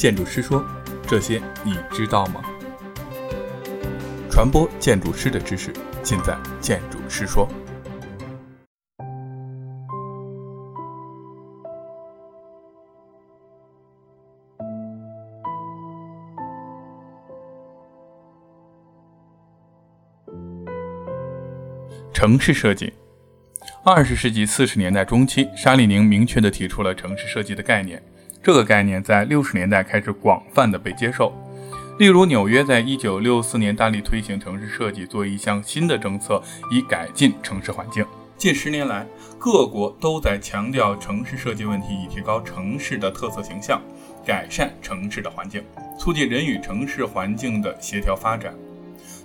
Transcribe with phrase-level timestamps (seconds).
[0.00, 0.64] 建筑师说
[1.06, 2.40] ：“这些你知道吗？”
[4.32, 5.70] 传播建筑师的知识，
[6.02, 7.46] 尽在建筑师说。
[22.14, 22.90] 城市设计。
[23.84, 28.02] 二十世纪四十年代中期，沙利宁明确地提出了城市设计的概念。
[28.42, 31.32] 这个概念在六十年代开始广泛的被接受。
[31.98, 38.04] 例如，纽约在一九六四年大力推行城市设计作为一项新的政策，以改进城市环境。
[38.38, 39.06] 近十年来，
[39.38, 43.82] 各国都在强调城市设计问题，以提高城市的特色形象，
[44.24, 45.62] 改善城市的环境，
[45.98, 48.54] 促进人与城市环境的协调发展。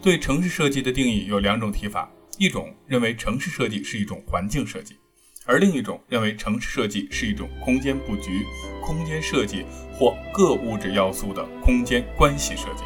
[0.00, 4.96] 对城市设计的定义有两种提法：一种认为城市设计是一种环境设计。
[5.44, 8.46] 而另一种认为城市设计是一种空间布局、
[8.80, 12.84] 空间设计或各物质要素的空间关系设计。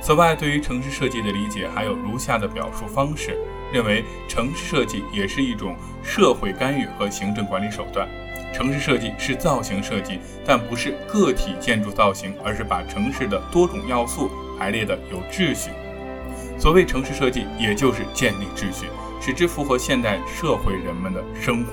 [0.00, 3.38] 此外，对于城市设计的理解还有如下的表述方式：
[3.72, 8.08] 认为城市设计也是一种社会干预和行政管理手段。
[8.52, 15.70] 城市设计是造型设计，但不是个体建筑造型，而是把城市的多种要素排列的有秩序。
[16.62, 18.86] 所谓城市设计，也就是建立秩序。
[19.20, 21.72] 使之符合现代社会人们的生活。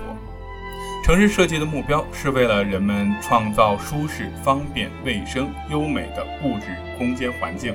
[1.03, 7.71] 城市设计的目标是为了人们创造舒适、方便、卫生、优美的物质空间环境，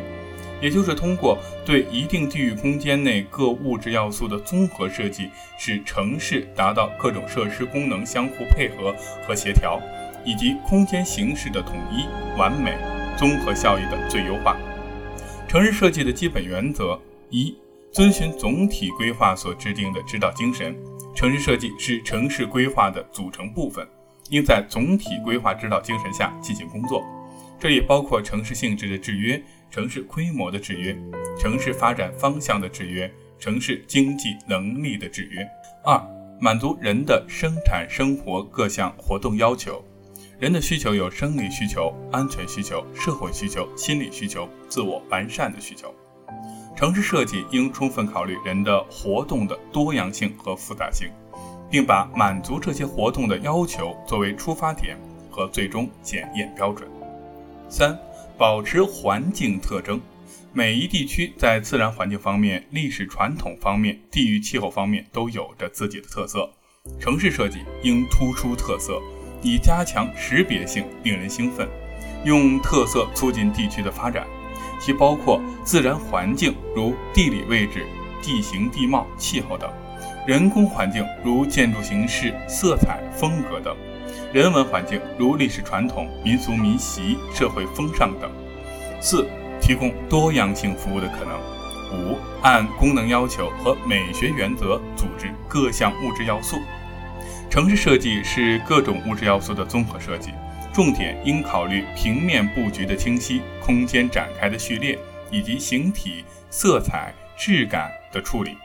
[0.60, 8.92] 也就是通过对一定地域空间内各物质要素的综合设计，使城市达到各种设施功能相互配合
[9.24, 9.80] 和协调，
[10.24, 12.06] 以及空间形式的统一、
[12.36, 12.76] 完美、
[13.16, 14.56] 综合效益的最优化。
[15.54, 17.56] 城市设计的基本原则一。
[17.92, 20.76] 遵循总体规划所制定的指导精神，
[21.14, 23.86] 城市设计是城市规划的组成部分，
[24.30, 27.04] 应在总体规划指导精神下进行工作。
[27.56, 30.92] 这也包括城市性质的制约、城市规模的制约、
[31.38, 33.08] 城市发展方向的制约、
[33.38, 35.48] 城市经济能力的制约。
[35.84, 36.04] 二、
[36.40, 39.80] 满足人的生产生活各项活动要求。
[40.44, 45.90] 人的需求有生理需求、安全需求、社会需求、心理需求、自我完善的需求。
[46.76, 51.08] 城市设计应充分考虑人的活动的多样性和复杂性，
[51.70, 54.98] 并把满足这些活动的要求作为出发点
[55.30, 56.86] 和最终检验标准。
[57.66, 57.98] 三、
[58.36, 59.98] 保持环境特征。
[60.52, 66.50] 每一地区在自然环境方面、历史传统方面、地域气候方面都有着自己的特色。
[67.00, 69.00] 城市设计应突出特色，
[69.44, 71.68] 以加强识别性，令人兴奋，
[72.24, 74.26] 用特色促进地区的发展。
[74.80, 77.86] 其包括自然环境，如地理位置、
[78.22, 79.68] 地形地貌、气候等；
[80.26, 83.74] 人工环境，如建筑形式、色彩、风格等；
[84.32, 88.30] 人文环境，如历史传统、民俗民习、社会风尚等。
[89.00, 89.26] 四、
[89.60, 91.38] 提供多样性服务的可能。
[91.92, 96.56] 五、按功能要求和美学原则组织各项物质要素。
[97.54, 100.32] 城市设计是各种物质要素的综合设计。
[100.72, 104.98] 重点应考虑平面布局的清晰、空间展开的序列
[105.30, 108.56] 以及形体、色彩、质感的处理。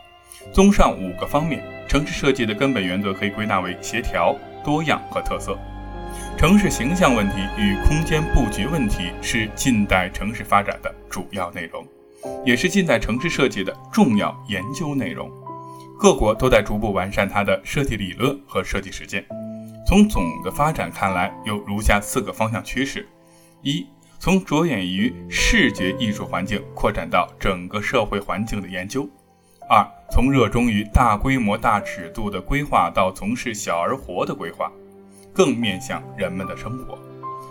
[0.51, 4.35] 综上五个方面，城市设计的根本原则可以归纳为协调、
[4.65, 5.55] 多样和特色。
[6.35, 11.85] 城市形象问题与空间布局问题是近代城市发展的主要内容，
[12.43, 15.29] 也是近代城市设计的重要研究内容。
[15.99, 19.25] 各国都在逐步完善它的设计理论和设计实践。
[19.85, 23.05] 从总的发展看来，有如下四个方向趋势：
[23.61, 23.85] 一、
[24.17, 29.01] 从着眼于视觉艺术环境扩展到整个社会环境的研究；
[29.69, 34.71] 二、从热衷于大规模、大尺度的规划到从事小而活的规划，
[35.33, 36.97] 更面向人们的生活；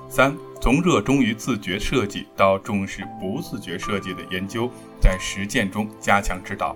[0.09, 6.75] 三、从热衷于自觉设计到重视不自觉设计的研究，在实践中加强指导。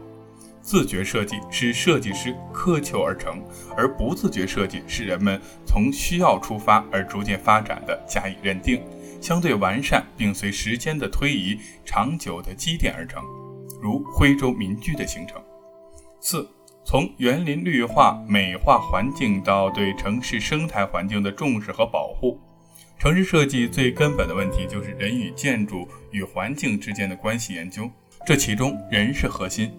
[0.63, 3.43] 自觉设计是设计师苛求而成，
[3.77, 8.81] 而不自觉设计是人们从需要出发而逐渐发展的加以认定，
[9.21, 13.23] 相对完善并随时间的推移长久的积淀而成，
[13.83, 15.43] 如徽州民居的形成。
[16.21, 16.49] 四，
[16.85, 22.39] 从园林绿化美化环境到对城市生态环境的重视和保护，
[23.01, 27.91] 城市设计最根本的问题就是人与建筑与环境之间的关系研究，
[28.25, 29.73] 这其中人是核心。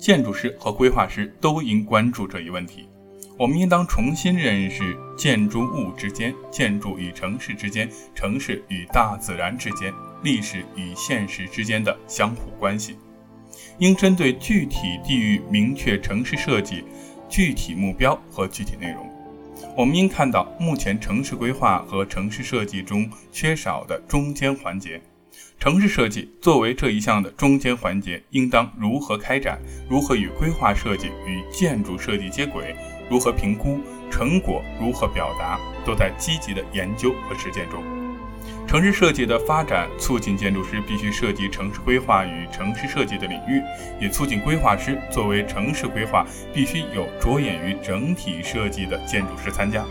[0.00, 2.88] 建筑师和规划师都应关注这一问题。
[3.36, 9.92] 我们应当重新认识建筑物之间、建筑与城市之间、城市与大自然之间、
[10.22, 12.96] 历史与现实之间的相互关系。
[13.78, 16.84] 应针对具体地域明确城市设计
[17.28, 19.06] 具体目标和具体内容。
[19.76, 25.00] 我们应看到，目前城市规划和城市设计中缺少的中间环节。
[25.60, 29.60] 城市设计作为这一项的中间环节，应当如何开展？
[29.90, 32.74] 如何与规划设计与建筑设计接轨？
[33.10, 33.78] 如何评估
[34.10, 34.64] 成果？
[34.80, 35.60] 如何表达？
[35.84, 37.84] 都在积极的研究和实践中。
[38.66, 43.60] 城市设计的发展，促进建筑师必须涉及城市规划与城市设计的领域，
[44.00, 49.84] 也促进规划师作为城市规划必须有着眼于整体设计的建筑师参加。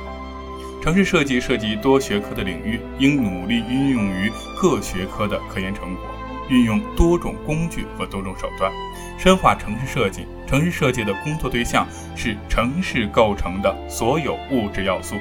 [0.82, 6.06] 城市设计涉及多学科的领域，应努力运用于各学科的科研成果，
[6.50, 8.72] 运用多种工具和多种手段，
[9.18, 10.26] 深化城市设计。
[10.48, 11.86] 城市设计的工作对象
[12.16, 15.16] 是城市构成的所有物质要素，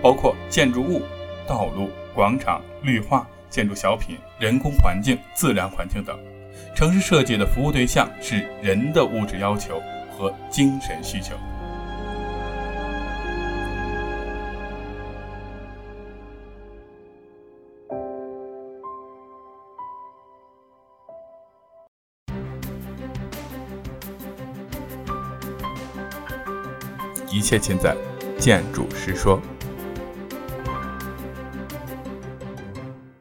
[0.00, 1.02] 包括建筑物、
[1.46, 1.90] 道路。
[2.12, 6.18] 广场、绿化、建筑小品、人工环境、自然环境等，
[6.74, 9.80] 城市设计的服务对象是人的物质要求
[10.10, 11.36] 和精神需求。
[27.30, 27.96] 一切尽在
[28.38, 29.40] 建筑师说。